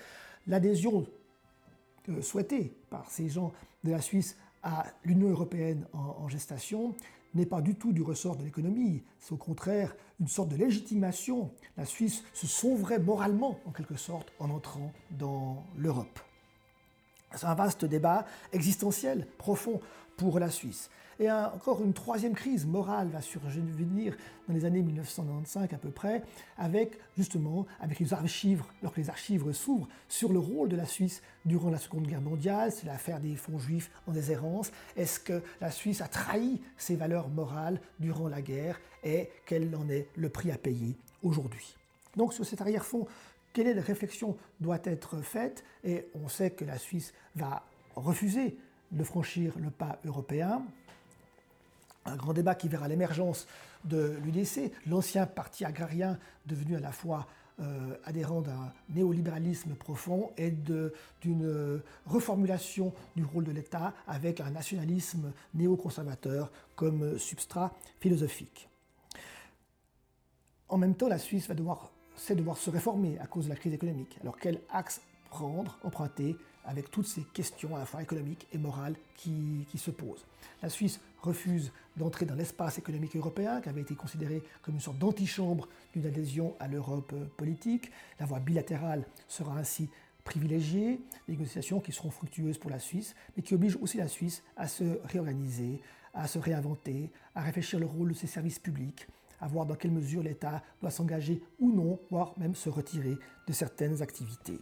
l'adhésion 0.47 1.07
euh, 2.09 2.23
souhaitée 2.23 2.77
par 2.91 3.11
ces 3.11 3.29
gens 3.29 3.53
de 3.85 3.91
la 3.91 4.01
Suisse 4.01 4.37
à 4.63 4.87
l'Union 5.05 5.31
européenne 5.31 5.87
en, 5.93 6.29
gestation 6.29 6.95
n'est 7.37 7.47
pas 7.47 7.61
du 7.61 7.75
tout 7.77 7.93
du 7.93 8.03
ressort 8.03 8.37
de 8.37 8.45
l'économie, 8.45 9.05
c'est 9.21 9.33
au 9.33 9.37
contraire 9.37 9.95
une 10.21 10.29
sorte 10.29 10.49
de 10.49 10.57
légitimation. 10.57 11.51
La 11.77 11.85
Suisse 11.85 12.25
se 12.33 12.47
sauverait 12.47 12.99
moralement, 12.99 13.61
en 13.67 13.71
quelque 13.71 13.97
sorte, 13.97 14.33
en 14.39 14.51
entrant 14.51 14.93
dans 15.11 15.65
l'Europe. 15.77 16.19
C'est 17.37 17.47
un 17.47 17.55
vaste 17.55 17.85
débat 17.85 18.27
existentiel, 18.53 19.27
profond 19.39 19.81
pour 20.17 20.39
la 20.39 20.51
Suisse. 20.51 20.91
Et 21.19 21.31
encore 21.33 21.83
une 21.83 21.95
troisième 21.95 22.35
crise 22.35 22.67
morale 22.67 23.09
va 23.09 23.23
survenir 23.23 24.15
dans 24.47 24.55
les 24.55 24.67
années 24.67 24.83
1995 24.83 25.73
à 25.73 25.79
peu 25.79 25.91
près, 25.91 26.23
avec 26.59 26.99
justement 27.17 27.65
avec 27.81 28.01
les 28.01 28.13
archives, 28.13 28.63
alors 28.83 28.93
que 28.93 29.01
les 29.01 29.09
archives 29.09 29.51
s'ouvrent 29.53 29.89
sur 30.09 30.31
le 30.31 30.39
rôle 30.39 30.69
de 30.69 30.77
la 30.77 30.85
Suisse 30.85 31.23
durant 31.47 31.71
la 31.71 31.79
Seconde 31.79 32.07
Guerre 32.07 32.21
mondiale, 32.21 32.71
c'est 32.71 32.87
l'affaire 32.87 33.19
des 33.19 33.35
fonds 33.35 33.59
juifs 33.59 33.91
en 34.07 34.13
déshérence. 34.13 34.71
Est-ce 34.95 35.19
que 35.19 35.43
la 35.63 35.71
Suisse 35.71 36.03
a 36.03 36.09
trahi 36.09 36.61
ses 36.77 36.97
valeurs 36.97 37.31
morales 37.31 37.81
durant 37.99 38.29
la 38.29 38.43
guerre 38.43 38.79
et 39.03 39.31
quel 39.47 39.75
en 39.75 39.89
est 39.89 40.09
le 40.17 40.29
prix 40.29 40.51
à 40.51 40.59
payer 40.59 40.97
aujourd'hui? 41.23 41.77
Donc 42.15 42.35
sur 42.35 42.45
cet 42.45 42.61
arrière-fond, 42.61 43.07
quelle 43.57 43.81
réflexion 43.81 44.37
doit 44.61 44.81
être 44.85 45.23
faite 45.23 45.65
Et 45.83 46.11
on 46.15 46.29
sait 46.29 46.51
que 46.51 46.67
la 46.67 46.77
Suisse 46.77 47.15
va 47.37 47.65
refuser 47.95 48.59
de 48.91 49.03
franchir 49.03 49.55
le 49.59 49.71
pas 49.71 49.99
européen 50.05 50.63
un 52.05 52.17
grand 52.17 52.35
débat 52.35 52.55
qui 52.55 52.69
verra 52.69 52.87
l'émergence 52.87 53.49
de 53.85 54.15
l'UDC, 54.23 54.73
l'ancien 54.87 55.27
parti 55.27 55.65
agrarien 55.65 56.19
devenu 56.45 56.77
à 56.77 56.81
la 56.81 56.93
fois 56.93 57.27
euh, 57.61 57.97
adhérent 58.05 58.43
d'un 58.43 58.73
néolibéralisme 58.91 59.75
profond 59.75 60.31
et 60.37 60.51
d'une 60.51 61.83
reformulation 62.05 62.93
du 63.17 63.25
rôle 63.25 63.45
de 63.45 63.53
l'État 63.53 63.95
avec 64.07 64.43
un 64.43 64.51
nationalisme 64.51 65.33
néoconservateur 65.55 66.53
comme 66.75 67.19
substrat 67.19 67.75
philosophique. 68.01 68.69
En 70.69 70.77
même 70.77 70.95
temps, 70.95 71.09
la 71.09 71.19
Suisse 71.19 71.49
va 71.49 71.55
devoir, 71.55 71.91
sait 72.17 72.35
devoir 72.35 72.57
se 72.57 72.71
réformer 72.71 73.19
à 73.19 73.27
cause 73.27 73.45
de 73.45 73.51
la 73.51 73.57
crise 73.57 73.75
économique. 73.75 74.19
Alors 74.23 74.37
quel 74.39 74.61
axe 74.71 75.01
prendre, 75.31 75.79
emprunter 75.85 76.37
avec 76.65 76.91
toutes 76.91 77.07
ces 77.07 77.23
questions 77.23 77.77
à 77.77 77.79
la 77.79 77.87
fois 77.87 78.03
économiques 78.03 78.47
et 78.53 78.59
morales 78.59 78.97
qui, 79.17 79.67
se 79.77 79.91
posent? 79.91 80.25
La 80.63 80.69
Suisse 80.69 81.01
refuse 81.23 81.73
d'entrer 81.97 82.27
dans 82.27 82.35
l'espace 82.35 82.79
économique 82.79 83.17
européen, 83.17 83.61
qui 83.61 83.69
avait 83.69 83.83
été 83.83 83.95
considéré 83.95 84.43
comme 84.63 84.75
une 84.75 84.81
sorte 84.81 84.99
d'antichambre 84.99 85.69
d'une 85.93 86.07
adhésion 86.07 86.55
à 86.61 86.69
l'Europe 86.69 87.15
politique. 87.37 87.91
La 88.19 88.27
voie 88.27 88.41
bilatérale 88.41 89.05
sera 89.29 89.57
ainsi 89.57 89.89
privilégiée, 90.25 91.01
négociations 91.29 91.81
qui 91.81 91.93
seront 91.93 92.11
fructueuses 92.11 92.59
pour 92.59 92.71
la 92.71 92.81
Suisse, 92.81 93.15
mais 93.37 93.43
qui 93.43 93.55
obligent 93.55 93.79
aussi 93.81 93.99
la 93.99 94.09
Suisse 94.09 94.43
à 94.57 94.67
se 94.67 94.99
réorganiser, 95.05 95.81
à 96.15 96.27
se 96.27 96.39
réinventer, 96.39 97.11
à 97.35 97.43
réfléchir 97.43 97.79
le 97.79 97.87
rôle 97.87 98.09
de 98.09 98.15
ses 98.15 98.27
services 98.27 98.59
publics, 98.59 99.07
à 99.41 99.49
voir 99.49 99.67
dans 99.67 99.75
quelle 99.75 99.93
mesure 99.93 100.23
l'État 100.23 100.63
doit 100.81 100.91
s'engager 100.91 101.43
ou 101.59 101.73
non, 101.73 101.99
voire 102.11 102.33
même 102.39 102.55
se 102.55 102.69
retirer 102.69 103.17
de 103.47 103.53
certaines 103.53 104.03
activités. 104.03 104.61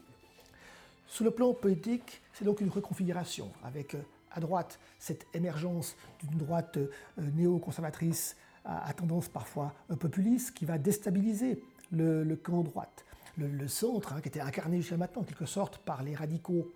Sur 1.07 1.25
le 1.25 1.31
plan 1.31 1.52
politique, 1.54 2.23
c'est 2.33 2.45
donc 2.45 2.61
une 2.61 2.71
reconfiguration 2.71 3.50
avec 3.62 3.95
euh, 3.95 4.02
à 4.31 4.40
droite 4.40 4.78
cette 4.99 5.26
émergence 5.35 5.97
d'une 6.21 6.38
droite 6.38 6.76
euh, 6.76 6.90
néoconservatrice 7.19 8.37
à, 8.64 8.93
tendance 8.95 9.28
parfois 9.28 9.75
populiste 10.00 10.52
qui 10.52 10.64
va 10.64 10.78
déstabiliser 10.78 11.62
le, 11.93 12.35
camp 12.35 12.62
droite. 12.62 13.04
Le, 13.37 13.69
centre, 13.69 14.14
hein, 14.14 14.21
qui 14.23 14.28
était 14.28 14.40
incarné 14.40 14.78
jusqu'à 14.78 14.97
maintenant 14.97 15.21
en 15.21 15.25
quelque 15.25 15.45
sorte 15.45 15.78
par 15.78 16.02
les 16.02 16.14
radicaux 16.14 16.73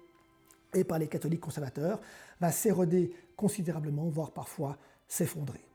et 0.74 0.84
par 0.84 0.98
les 0.98 1.08
catholiques 1.08 1.40
conservateurs, 1.40 1.98
va 2.40 2.52
s'éroder 2.52 3.12
considérablement, 3.36 4.08
voire 4.08 4.32
parfois 4.32 4.76
s'effondrer. 5.06 5.67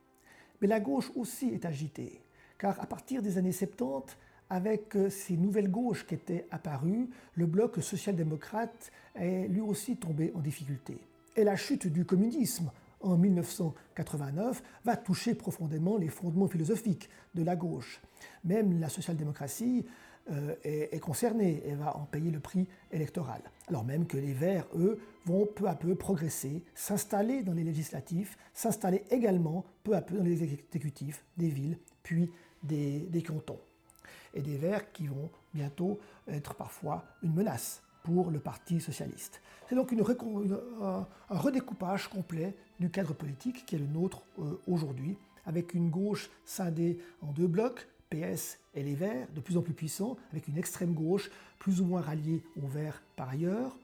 Mais 0.61 0.67
la 0.67 0.79
gauche 0.79 1.11
aussi 1.15 1.49
est 1.49 1.65
agitée, 1.65 2.21
car 2.57 2.79
à 2.79 2.85
partir 2.85 3.21
des 3.21 3.37
années 3.37 3.51
70, 3.51 4.17
avec 4.49 4.95
euh, 4.95 5.09
ces 5.09 5.35
nouvelles 5.35 5.71
gauches 5.71 6.05
qui 6.05 6.13
étaient 6.13 6.45
apparues, 6.51 7.09
le 7.35 7.45
bloc 7.45 7.81
social-démocrate 7.81 8.91
est 9.15 9.47
lui 9.47 9.61
aussi 9.61 9.97
tombé 9.97 10.31
en 10.35 10.39
difficulté. 10.39 10.97
Et 11.35 11.43
la 11.43 11.55
chute 11.55 11.87
du 11.87 12.05
communisme 12.05 12.69
en 13.01 13.17
1989 13.17 14.63
va 14.85 14.95
toucher 14.95 15.35
profondément 15.35 15.97
les 15.97 16.07
fondements 16.07 16.47
philosophiques 16.47 17.09
de 17.33 17.43
la 17.43 17.55
gauche. 17.55 17.99
Même 18.43 18.79
la 18.79 18.89
social-démocratie 18.89 19.85
euh, 20.31 20.55
est, 20.63 20.99
concernée 20.99 21.61
et 21.65 21.73
va 21.73 21.97
en 21.97 22.05
payer 22.05 22.31
le 22.31 22.39
prix 22.39 22.67
électoral. 22.91 23.41
Alors 23.67 23.83
même 23.83 24.05
que 24.05 24.17
les 24.17 24.33
Verts, 24.33 24.67
eux, 24.75 24.99
vont 25.25 25.45
peu 25.45 25.67
à 25.67 25.75
peu 25.75 25.95
progresser, 25.95 26.63
s'installer 26.75 27.43
dans 27.43 27.53
les 27.53 27.63
législatifs, 27.63 28.37
s'installer 28.53 29.03
également 29.11 29.65
peu 29.83 29.95
à 29.95 30.01
peu 30.01 30.17
dans 30.17 30.23
les 30.23 30.43
exécutifs 30.43 31.25
des 31.37 31.49
villes, 31.49 31.77
puis 32.03 32.31
des 32.63 33.23
cantons 33.25 33.59
et 34.33 34.41
des 34.41 34.57
Verts 34.57 34.91
qui 34.91 35.07
vont 35.07 35.29
bientôt 35.53 35.99
être 36.27 36.55
parfois 36.55 37.05
une 37.21 37.33
menace 37.33 37.81
pour 38.03 38.31
le 38.31 38.39
Parti 38.39 38.81
socialiste. 38.81 39.41
C'est 39.69 39.75
donc 39.75 39.93
un 39.93 41.07
redécoupage 41.29 42.09
complet 42.09 42.55
du 42.79 42.89
cadre 42.89 43.13
politique 43.13 43.65
qui 43.65 43.75
est 43.75 43.79
le 43.79 43.87
nôtre 43.87 44.23
euh, 44.39 44.59
aujourd'hui, 44.67 45.17
avec 45.45 45.73
une 45.73 45.89
gauche 45.89 46.29
scindée 46.43 46.99
en 47.21 47.31
deux 47.31 47.47
blocs, 47.47 47.87
PS 48.09 48.59
et 48.75 48.83
les 48.83 48.95
Verts, 48.95 49.27
de 49.33 49.39
plus 49.39 49.57
en 49.57 49.61
plus 49.61 49.73
puissants, 49.73 50.17
avec 50.31 50.47
une 50.47 50.57
extrême 50.57 50.93
gauche 50.93 51.29
plus 51.59 51.81
ou 51.81 51.85
moins 51.85 52.01
ralliée 52.01 52.43
aux 52.61 52.67
Verts 52.67 53.01
par 53.15 53.29
ailleurs, 53.29 53.77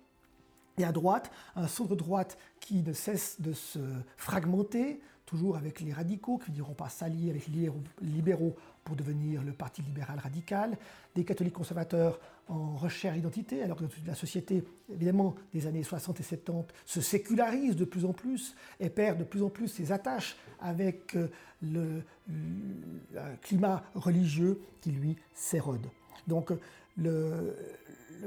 et 0.77 0.83
à 0.83 0.91
droite, 0.91 1.31
un 1.55 1.67
centre 1.67 1.95
droite 1.95 2.37
qui 2.59 2.81
ne 2.81 2.93
cesse 2.93 3.41
de 3.41 3.53
se 3.53 3.79
fragmenter, 4.17 5.01
toujours 5.25 5.57
avec 5.57 5.81
les 5.81 5.93
radicaux 5.93 6.37
qui 6.37 6.51
ne 6.51 6.55
diront 6.55 6.73
pas 6.73 6.89
s'allier 6.89 7.29
avec 7.29 7.47
les 7.47 7.69
libéraux 8.01 8.55
devenir 8.95 9.43
le 9.43 9.51
Parti 9.51 9.81
libéral 9.81 10.19
radical, 10.19 10.77
des 11.15 11.23
catholiques 11.23 11.53
conservateurs 11.53 12.19
en 12.47 12.75
recherche 12.75 13.15
d'identité, 13.15 13.61
alors 13.63 13.77
que 13.77 13.85
la 14.05 14.15
société, 14.15 14.63
évidemment, 14.91 15.35
des 15.53 15.67
années 15.67 15.83
60 15.83 16.19
et 16.19 16.23
70 16.23 16.73
se 16.85 17.01
sécularise 17.01 17.75
de 17.75 17.85
plus 17.85 18.05
en 18.05 18.13
plus 18.13 18.55
et 18.79 18.89
perd 18.89 19.19
de 19.19 19.23
plus 19.23 19.43
en 19.43 19.49
plus 19.49 19.67
ses 19.67 19.91
attaches 19.91 20.35
avec 20.59 21.15
euh, 21.15 21.27
le, 21.61 22.01
climat 23.41 23.83
religieux 23.95 24.61
qui 24.81 24.91
lui 24.91 25.17
s'érode. 25.33 25.87
Donc 26.27 26.51
le, 26.97 27.55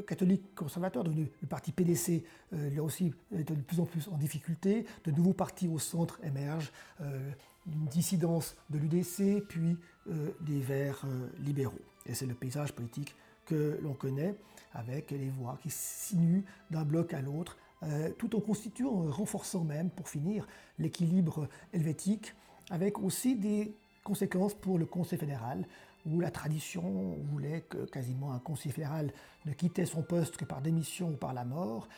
catholique 0.07 0.54
conservateur, 0.54 1.04
le 1.04 1.47
parti 1.49 1.73
PDC, 1.73 2.25
euh, 2.54 2.75
là 2.75 2.83
aussi 2.83 3.12
est 3.37 3.49
de 3.49 3.54
plus 3.54 3.81
en 3.81 3.85
plus 3.85 4.09
en 4.09 4.16
difficulté. 4.16 4.87
De 5.04 5.11
nouveaux 5.11 5.35
partis 5.35 5.69
au 5.69 5.78
centre 5.78 6.19
émergent. 6.25 6.73
Euh, 7.00 7.31
une 7.66 7.87
dissidence 7.87 8.57
de 8.71 8.78
l'UDC, 8.78 9.47
puis 9.49 9.76
euh, 10.09 10.33
des 10.40 10.61
Verts 10.61 11.04
euh, 11.04 11.28
libéraux. 11.38 11.81
Et 12.07 12.14
c'est 12.14 12.26
le 12.26 12.35
paysage 12.35 12.73
politique 12.73 13.14
que 13.45 13.78
l'on 13.83 13.95
connaît, 13.95 14.35
avec 14.73 15.11
les 15.11 15.28
voix 15.28 15.59
qui 15.62 15.71
sinuent 15.71 16.45
d'un 16.71 16.85
bloc 16.85 17.14
à 17.14 17.21
l'autre, 17.21 17.57
euh, 17.83 18.11
tout 18.19 18.35
en 18.37 18.40
constituant, 18.40 19.11
renforçant 19.11 19.64
même, 19.64 19.90
pour 19.90 20.09
finir, 20.09 20.47
l'équilibre 20.78 21.49
helvétique, 21.73 22.35
avec 22.71 22.99
aussi 22.99 23.37
des 23.37 23.75
conséquences 24.02 24.54
pour 24.54 24.78
le 24.78 24.87
Conseil 24.87 25.19
fédéral, 25.19 25.66
où 26.04 26.19
la 26.19 26.33
tradition 26.33 27.16
voulait 27.31 27.61
que 27.61 27.85
quasiment 27.85 28.33
un 28.33 28.40
conseiller 28.40 28.73
fédéral 28.73 29.12
ne 29.47 29.52
quittait 29.52 29.87
son 29.87 30.02
poste 30.02 30.37
que 30.37 30.45
par 30.45 30.61
démission 30.61 31.11
ou 31.11 31.16
par 31.16 31.33
la 31.33 31.45
mort. 31.45 31.88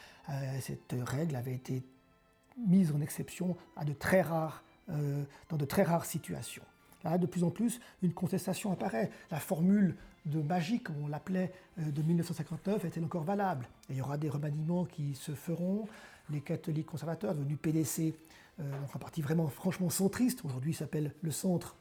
cette 0.61 0.95
règle 1.07 1.37
avait 1.37 1.55
été 1.55 1.83
mise 2.59 2.93
en 2.93 3.01
exception 3.01 3.57
à 3.77 3.87
de 3.87 3.95
très 3.95 4.21
rares 4.21 4.63
euh, 4.91 5.25
dans 5.49 5.57
de 5.57 5.65
très 5.65 5.83
rares 5.83 6.05
situations. 6.05 6.63
Là, 7.05 7.19
de 7.19 7.27
plus 7.27 7.45
en 7.45 7.51
plus, 7.51 7.81
une 8.03 8.13
contestation 8.13 8.73
apparaît. 8.73 9.11
La 9.31 9.39
formule 9.39 9.95
de 10.25 10.41
magie, 10.41 10.81
comme 10.81 10.97
on 11.03 11.09
l'appelait, 11.09 11.53
euh, 11.79 11.91
de 11.91 12.03
1959 12.03 12.85
est-elle 12.85 13.05
encore 13.05 13.25
valable? 13.25 13.69
Il 13.91 13.97
y 13.97 14.01
aura 14.01 14.17
des 14.17 14.29
remaniements 14.29 14.85
qui 14.85 15.15
se 15.15 15.33
feront. 15.33 15.87
Les 16.31 16.41
catholiques 16.41 16.87
conservateurs, 16.87 17.35
devenus 17.35 17.59
PDC, 17.61 18.15
euh, 18.61 18.81
donc 18.81 18.91
un 18.95 18.99
parti 18.99 19.21
vraiment 19.21 19.49
franchement 19.49 19.91
centriste, 19.91 20.45
aujourd'hui 20.45 20.73
s'appelle 20.73 21.13
le 21.21 21.31
Centre, 21.31 21.77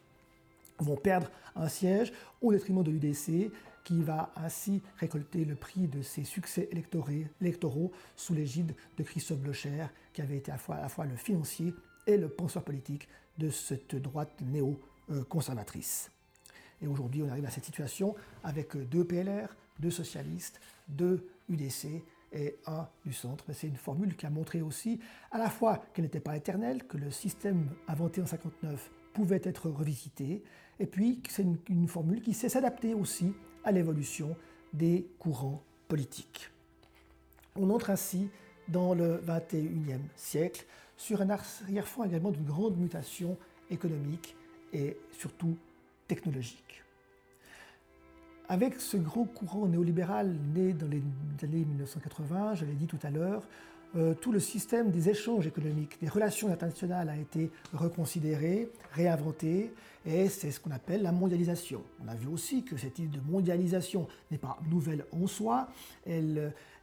vont 0.79 0.97
perdre 0.97 1.29
un 1.55 1.69
siège 1.69 2.11
au 2.41 2.51
détriment 2.51 2.83
de 2.83 2.91
l'UDC, 2.91 3.51
qui 3.83 4.01
va 4.01 4.31
ainsi 4.35 4.81
récolter 4.97 5.45
le 5.45 5.55
prix 5.55 5.87
de 5.87 6.01
ses 6.01 6.23
succès 6.23 6.69
électoraux 7.41 7.91
sous 8.15 8.33
l'égide 8.33 8.75
de 8.97 9.03
Christophe 9.03 9.39
Blocher, 9.39 9.85
qui 10.13 10.21
avait 10.21 10.37
été 10.37 10.51
à 10.51 10.57
la 10.69 10.89
fois 10.89 11.05
le 11.05 11.15
financier 11.15 11.73
et 12.07 12.17
le 12.17 12.29
penseur 12.29 12.63
politique 12.63 13.07
de 13.37 13.49
cette 13.49 13.95
droite 13.95 14.41
néo-conservatrice. 14.41 16.11
Et 16.81 16.87
aujourd'hui, 16.87 17.23
on 17.23 17.29
arrive 17.29 17.45
à 17.45 17.49
cette 17.49 17.65
situation 17.65 18.15
avec 18.43 18.75
deux 18.77 19.05
PLR, 19.05 19.55
deux 19.79 19.91
socialistes, 19.91 20.59
deux 20.87 21.27
UDC 21.49 22.03
et 22.33 22.57
un 22.65 22.87
du 23.05 23.13
centre. 23.13 23.45
C'est 23.53 23.67
une 23.67 23.77
formule 23.77 24.15
qui 24.15 24.25
a 24.25 24.29
montré 24.29 24.61
aussi 24.61 24.99
à 25.31 25.37
la 25.37 25.49
fois 25.49 25.83
qu'elle 25.93 26.05
n'était 26.05 26.19
pas 26.19 26.35
éternelle, 26.35 26.85
que 26.85 26.97
le 26.97 27.11
système 27.11 27.69
inventé 27.87 28.21
en 28.21 28.25
59 28.25 28.91
pouvait 29.13 29.41
être 29.43 29.69
revisité, 29.69 30.43
et 30.79 30.85
puis 30.87 31.21
c'est 31.29 31.45
une, 31.69 31.87
formule 31.87 32.21
qui 32.21 32.33
sait 32.33 32.49
s'adapter 32.49 32.93
aussi 32.93 33.33
à 33.63 33.71
l'évolution 33.71 34.35
des 34.73 35.07
courants 35.19 35.61
politiques. 35.87 36.49
On 37.55 37.69
entre 37.69 37.91
ainsi 37.91 38.29
dans 38.67 38.95
le 38.95 39.21
21e 39.25 39.99
siècle, 40.15 40.65
sur 40.97 41.21
un 41.21 41.29
arrière-fond 41.29 42.03
également 42.03 42.31
d'une 42.31 42.45
grande 42.45 42.77
mutation 42.77 43.37
économique 43.69 44.35
et 44.71 44.97
surtout 45.11 45.57
technologique. 46.07 46.83
Avec 48.49 48.79
ce 48.79 48.97
gros 48.97 49.25
courant 49.25 49.67
néolibéral 49.67 50.35
né 50.53 50.73
dans 50.73 50.87
les 50.87 51.01
années 51.43 51.65
1980, 51.65 52.55
je 52.55 52.65
l'ai 52.65 52.73
dit 52.73 52.87
tout 52.87 52.99
à 53.03 53.09
l'heure, 53.09 53.43
euh, 53.95 54.15
tout 54.15 54.31
le 54.31 54.39
système 54.39 54.89
des 54.89 55.09
échanges 55.09 55.45
économiques, 55.45 55.97
des 56.01 56.09
relations 56.09 56.51
internationales 56.51 57.09
a 57.09 57.17
été 57.17 57.51
reconsidéré, 57.73 58.69
réinventé, 58.91 59.71
et 60.05 60.29
c'est 60.29 60.51
ce 60.51 60.59
qu'on 60.59 60.71
appelle 60.71 61.03
la 61.03 61.11
mondialisation. 61.11 61.83
On 62.03 62.07
a 62.09 62.15
vu 62.15 62.27
aussi 62.27 62.63
que 62.63 62.75
cette 62.75 62.97
idée 62.97 63.17
de 63.17 63.23
mondialisation 63.31 64.07
n'est 64.31 64.39
pas 64.39 64.57
nouvelle 64.69 65.05
en 65.11 65.27
soi, 65.27 65.69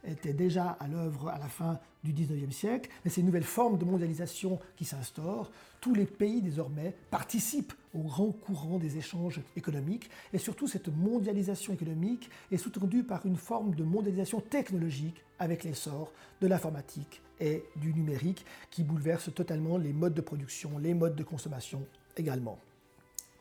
était 0.03 0.33
déjà 0.33 0.69
à 0.79 0.87
l'œuvre 0.87 1.29
à 1.29 1.37
la 1.37 1.47
fin 1.47 1.79
du 2.03 2.13
19e 2.13 2.51
siècle, 2.51 2.89
mais 3.03 3.11
c'est 3.11 3.21
une 3.21 3.27
nouvelle 3.27 3.43
forme 3.43 3.77
de 3.77 3.85
mondialisation 3.85 4.59
qui 4.75 4.85
s'instaure. 4.85 5.51
Tous 5.79 5.93
les 5.93 6.05
pays 6.05 6.41
désormais 6.41 6.95
participent 7.11 7.73
au 7.93 7.99
grand 7.99 8.31
courant 8.31 8.79
des 8.79 8.97
échanges 8.97 9.41
économiques, 9.55 10.09
et 10.33 10.37
surtout 10.37 10.67
cette 10.67 10.87
mondialisation 10.95 11.73
économique 11.73 12.29
est 12.51 12.57
sous-tendue 12.57 13.03
par 13.03 13.25
une 13.25 13.37
forme 13.37 13.75
de 13.75 13.83
mondialisation 13.83 14.39
technologique 14.41 15.23
avec 15.39 15.63
l'essor 15.63 16.11
de 16.41 16.47
l'informatique 16.47 17.21
et 17.39 17.63
du 17.75 17.93
numérique 17.93 18.45
qui 18.69 18.83
bouleverse 18.83 19.33
totalement 19.33 19.77
les 19.77 19.93
modes 19.93 20.13
de 20.13 20.21
production, 20.21 20.77
les 20.77 20.93
modes 20.93 21.15
de 21.15 21.23
consommation 21.23 21.85
également. 22.15 22.59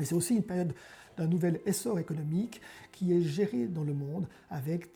Mais 0.00 0.06
c'est 0.06 0.16
aussi 0.16 0.34
une 0.34 0.42
période 0.42 0.74
d'un 1.16 1.28
nouvel 1.28 1.60
essor 1.66 2.00
économique 2.00 2.60
qui 2.90 3.12
est 3.12 3.22
géré 3.22 3.66
dans 3.66 3.84
le 3.84 3.92
monde 3.92 4.26
avec 4.50 4.88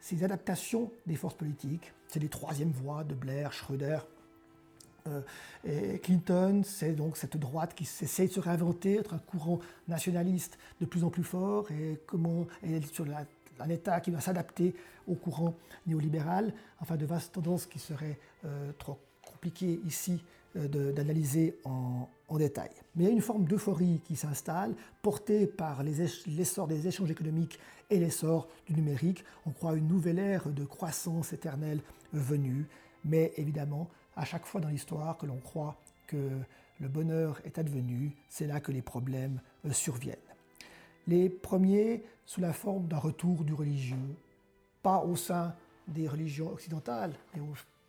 ces 0.00 0.24
adaptations 0.24 0.90
des 1.06 1.16
forces 1.16 1.34
politiques. 1.34 1.92
C'est 2.08 2.20
les 2.20 2.28
troisièmes 2.28 2.70
voies 2.70 3.04
de 3.04 3.14
Blair, 3.14 3.52
Schröder, 3.52 3.98
euh, 5.08 5.20
et 5.64 5.98
Clinton, 5.98 6.62
c'est 6.64 6.92
donc 6.92 7.16
cette 7.16 7.36
droite 7.36 7.74
qui 7.74 7.84
essaie 7.84 8.26
de 8.26 8.32
se 8.32 8.40
réinventer, 8.40 8.94
être 8.94 9.14
un 9.14 9.18
courant 9.18 9.58
nationaliste 9.88 10.58
de 10.80 10.86
plus 10.86 11.04
en 11.04 11.10
plus 11.10 11.24
fort, 11.24 11.70
et 11.70 12.00
comment 12.06 12.46
et 12.62 12.80
sur 12.82 13.06
un 13.58 13.68
État 13.68 14.00
qui 14.00 14.10
va 14.10 14.20
s'adapter 14.20 14.74
au 15.08 15.14
courant 15.14 15.54
néolibéral, 15.86 16.52
enfin 16.80 16.96
de 16.96 17.06
vastes 17.06 17.34
tendances 17.34 17.66
qui 17.66 17.78
seraient 17.78 18.18
euh, 18.44 18.72
trop 18.78 18.98
compliquées 19.24 19.80
ici 19.86 20.22
euh, 20.56 20.92
d'analyser 20.92 21.56
en, 21.64 22.08
détail. 22.34 22.70
Mais 22.94 23.04
il 23.04 23.06
y 23.06 23.10
a 23.10 23.12
une 23.12 23.20
forme 23.20 23.44
d'euphorie 23.44 24.00
qui 24.04 24.16
s'installe, 24.16 24.74
portée 25.02 25.46
par 25.46 25.82
l'essor 25.82 26.66
des 26.66 26.88
échanges 26.88 27.10
économiques 27.10 27.58
et 27.90 27.98
l'essor 27.98 28.48
du 28.66 28.74
numérique. 28.74 29.24
On 29.46 29.50
croit 29.50 29.72
à 29.72 29.74
une 29.76 29.86
nouvelle 29.86 30.18
ère 30.18 30.48
de 30.48 30.64
croissance 30.64 31.32
éternelle 31.32 31.80
venue, 32.12 32.66
mais 33.04 33.32
évidemment, 33.36 33.88
à 34.16 34.24
chaque 34.24 34.46
fois 34.46 34.60
dans 34.60 34.68
l'histoire 34.68 35.16
que 35.18 35.26
l'on 35.26 35.38
croit 35.38 35.76
que 36.06 36.30
le 36.80 36.88
bonheur 36.88 37.40
est 37.44 37.58
advenu, 37.58 38.14
c'est 38.28 38.46
là 38.46 38.60
que 38.60 38.72
les 38.72 38.82
problèmes 38.82 39.40
euh, 39.64 39.72
surviennent. 39.72 40.16
Les 41.06 41.28
premiers 41.28 42.04
sous 42.24 42.40
la 42.40 42.52
forme 42.52 42.88
d'un 42.88 42.98
retour 42.98 43.44
du 43.44 43.54
religieux, 43.54 44.16
pas 44.82 44.98
au 44.98 45.16
sein 45.16 45.54
des 45.88 46.08
religions 46.08 46.52
occidentales, 46.52 47.14
mais 47.34 47.42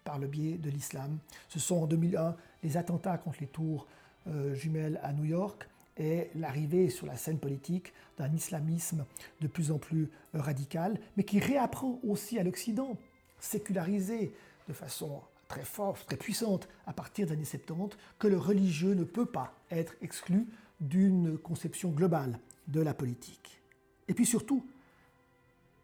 par 0.04 0.20
le 0.20 0.28
biais 0.28 0.58
de 0.58 0.70
l'islam. 0.70 1.18
Ce 1.50 1.60
sont 1.60 1.84
en 1.84 1.88
2001 1.88 2.36
les 2.64 2.78
attentats 2.78 3.18
contre 3.18 3.40
les 3.42 3.48
tours 3.48 3.88
euh, 4.30 4.54
jumelles 4.54 5.00
à 5.04 5.14
New 5.14 5.26
York 5.26 5.68
et 5.98 6.30
l'arrivée 6.36 6.90
sur 6.90 7.06
la 7.06 7.16
scène 7.16 7.40
politique 7.40 7.94
d'un 8.18 8.32
islamisme 8.34 9.06
de 9.42 9.48
plus 9.48 9.72
en 9.72 9.78
plus 9.78 10.10
euh, 10.36 10.42
radical, 10.42 11.00
mais 11.16 11.24
qui 11.24 11.40
réapprend 11.40 12.00
aussi 12.04 12.38
à 12.38 12.44
l'Occident, 12.44 12.98
sécularisé 13.40 14.34
de 14.68 14.74
façon 14.74 15.22
très 15.48 15.64
forte, 15.64 16.06
très 16.06 16.18
puissante 16.18 16.68
à 16.86 16.94
partir 16.94 17.28
des 17.28 17.34
années 17.34 17.46
70, 17.46 17.98
que 18.20 18.28
le 18.28 18.38
religieux 18.38 18.94
ne 18.94 19.04
peut 19.04 19.26
pas 19.26 19.54
être 19.72 19.96
exclu 20.02 20.46
d'une 20.82 21.38
conception 21.38 21.90
globale 21.90 22.40
de 22.68 22.82
la 22.82 22.94
politique. 22.94 23.62
Et 24.08 24.14
puis 24.14 24.26
surtout, 24.26 24.66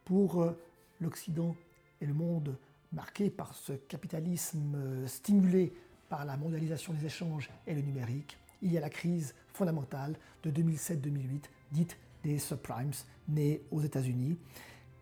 pour 0.06 0.42
euh, 0.42 0.52
l'Occident 1.00 1.56
et 2.02 2.06
le 2.06 2.14
monde 2.14 2.58
marqué 2.92 3.30
par 3.30 3.56
ce 3.56 3.74
capitalisme 3.74 5.08
stimulé 5.08 5.74
par 6.14 6.26
la 6.26 6.38
mondialisation 6.38 6.94
des 6.94 7.08
échanges 7.08 7.50
et 7.66 7.74
le 7.74 7.82
numérique, 7.82 8.38
il 8.62 8.72
y 8.72 8.78
a 8.78 8.82
la 8.82 8.92
crise 8.92 9.34
fondamentale 9.52 10.16
de 10.44 10.52
2007-2008, 10.52 11.46
dite 11.72 11.98
des 12.24 12.38
subprimes, 12.38 12.92
née 13.28 13.64
aux 13.72 13.82
États-Unis, 13.82 14.38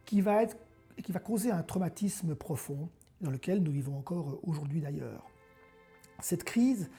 qui 0.05 0.21
va, 0.21 0.43
être, 0.43 0.55
qui 1.03 1.11
va 1.11 1.19
causer 1.19 1.51
un 1.51 1.63
traumatisme 1.63 2.33
profond 2.33 2.87
dans 3.19 3.29
lequel 3.29 3.61
nous 3.61 3.73
vivons 3.73 3.97
encore 3.97 4.39
aujourd'hui 4.43 4.79
d'ailleurs. 4.79 5.29
Cette 6.21 6.45
crise 6.45 6.89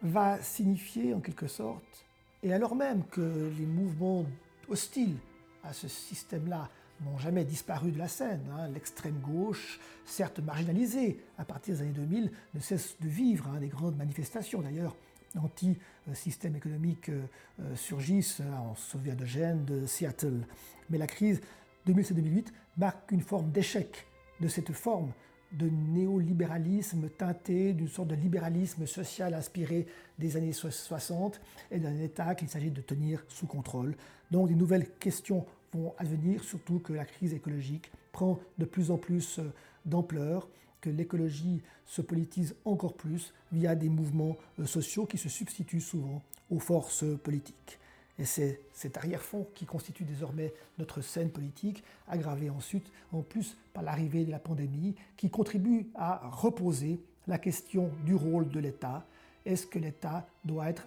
va 0.00 0.40
signifier 0.40 1.12
en 1.12 1.20
quelque 1.20 1.46
sorte 1.46 2.06
et 2.42 2.54
alors 2.54 2.74
même 2.74 3.04
que 3.04 3.52
les 3.58 3.66
mouvements 3.66 4.24
hostiles 4.70 5.18
à 5.62 5.74
ce 5.74 5.88
système-là 5.88 6.70
n'ont 7.00 7.18
jamais 7.18 7.44
disparu 7.44 7.90
de 7.90 7.98
la 7.98 8.08
scène, 8.08 8.42
hein, 8.52 8.68
l'extrême 8.68 9.18
gauche, 9.20 9.80
certes 10.04 10.38
marginalisée 10.40 11.18
à 11.38 11.44
partir 11.44 11.74
des 11.74 11.82
années 11.82 11.92
2000, 11.92 12.30
ne 12.54 12.60
cesse 12.60 12.96
de 13.00 13.08
vivre 13.08 13.48
hein, 13.48 13.58
des 13.58 13.68
grandes 13.68 13.96
manifestations. 13.96 14.60
D'ailleurs, 14.60 14.94
anti-système 15.38 16.56
économique 16.56 17.08
euh, 17.08 17.22
euh, 17.60 17.76
surgissent, 17.76 18.40
hein, 18.40 18.64
on 18.70 18.74
se 18.74 18.90
souvient 18.90 19.14
de 19.14 19.24
Gênes, 19.24 19.64
de 19.64 19.86
Seattle. 19.86 20.46
Mais 20.90 20.98
la 20.98 21.06
crise 21.06 21.40
2007-2008 21.88 22.46
marque 22.76 23.10
une 23.10 23.22
forme 23.22 23.50
d'échec 23.50 24.06
de 24.40 24.48
cette 24.48 24.72
forme 24.72 25.12
de 25.52 25.68
néolibéralisme 25.68 27.10
teinté 27.10 27.74
d'une 27.74 27.88
sorte 27.88 28.08
de 28.08 28.14
libéralisme 28.14 28.86
social 28.86 29.34
inspiré 29.34 29.86
des 30.18 30.36
années 30.36 30.52
60 30.52 31.40
et 31.70 31.78
d'un 31.78 31.98
État 31.98 32.34
qu'il 32.34 32.48
s'agit 32.48 32.70
de 32.70 32.80
tenir 32.80 33.22
sous 33.28 33.46
contrôle. 33.46 33.94
Donc 34.30 34.48
des 34.48 34.54
nouvelles 34.54 34.88
questions 34.98 35.44
vont 35.72 35.94
advenir, 35.98 36.44
surtout 36.44 36.78
que 36.78 36.92
la 36.92 37.04
crise 37.04 37.32
écologique 37.32 37.90
prend 38.12 38.38
de 38.58 38.64
plus 38.64 38.90
en 38.90 38.98
plus 38.98 39.38
euh, 39.38 39.52
d'ampleur, 39.84 40.48
que 40.80 40.90
l'écologie 40.90 41.62
se 41.86 42.02
politise 42.02 42.54
encore 42.64 42.94
plus 42.94 43.32
via 43.52 43.74
des 43.74 43.88
mouvements 43.88 44.36
euh, 44.58 44.66
sociaux 44.66 45.06
qui 45.06 45.18
se 45.18 45.28
substituent 45.28 45.80
souvent 45.80 46.22
aux 46.50 46.58
forces 46.58 47.04
politiques. 47.22 47.78
Et 48.18 48.24
c'est 48.24 48.60
cet 48.72 48.98
arrière-fond 48.98 49.46
qui 49.54 49.64
constitue 49.64 50.04
désormais 50.04 50.52
notre 50.78 51.00
scène 51.00 51.30
politique, 51.30 51.82
aggravé 52.08 52.50
ensuite 52.50 52.86
en 53.12 53.22
plus 53.22 53.56
par 53.72 53.82
l'arrivée 53.82 54.24
de 54.24 54.30
la 54.30 54.38
pandémie, 54.38 54.94
qui 55.16 55.30
contribue 55.30 55.86
à 55.94 56.28
reposer 56.30 57.00
la 57.26 57.38
question 57.38 57.90
du 58.04 58.14
rôle 58.14 58.48
de 58.48 58.60
l'État. 58.60 59.06
Est-ce 59.46 59.66
que 59.66 59.78
l'État 59.78 60.26
doit 60.44 60.68
être 60.68 60.86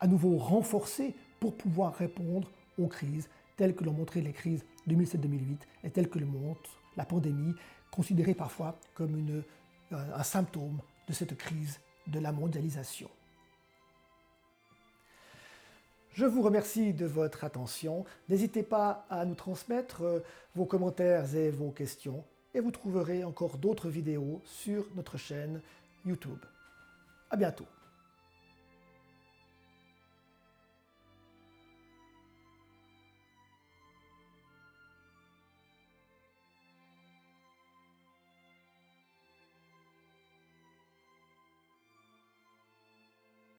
à 0.00 0.06
nouveau 0.06 0.36
renforcé 0.36 1.14
pour 1.40 1.56
pouvoir 1.56 1.94
répondre 1.94 2.50
aux 2.78 2.88
crises 2.88 3.28
telles 3.56 3.74
que 3.74 3.84
l'ont 3.84 3.92
montré 3.92 4.20
les 4.20 4.32
crises 4.32 4.64
2007-2008 4.88 5.58
et 5.84 5.90
telles 5.90 6.08
que 6.08 6.18
le 6.18 6.26
montre 6.26 6.70
la 6.96 7.04
pandémie, 7.04 7.54
considérée 7.90 8.34
parfois 8.34 8.78
comme 8.94 9.16
une, 9.16 9.42
un 9.90 10.22
symptôme 10.22 10.80
de 11.08 11.12
cette 11.12 11.36
crise 11.36 11.80
de 12.06 12.18
la 12.18 12.32
mondialisation. 12.32 13.10
Je 16.16 16.24
vous 16.24 16.40
remercie 16.40 16.94
de 16.94 17.04
votre 17.04 17.44
attention. 17.44 18.06
N'hésitez 18.30 18.62
pas 18.62 19.04
à 19.10 19.26
nous 19.26 19.34
transmettre 19.34 20.02
euh, 20.02 20.20
vos 20.54 20.64
commentaires 20.64 21.34
et 21.34 21.50
vos 21.50 21.70
questions 21.70 22.24
et 22.54 22.60
vous 22.60 22.70
trouverez 22.70 23.22
encore 23.22 23.58
d'autres 23.58 23.90
vidéos 23.90 24.40
sur 24.46 24.86
notre 24.94 25.18
chaîne 25.18 25.60
YouTube. 26.06 26.38
À 27.30 27.36
bientôt. 27.36 27.66